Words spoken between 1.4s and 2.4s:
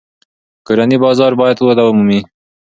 باید وده ومومي.